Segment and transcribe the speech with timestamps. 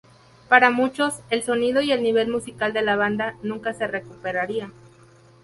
[0.49, 4.73] Para muchos, el sonido y el nivel musical de la banda nunca se recuperarían.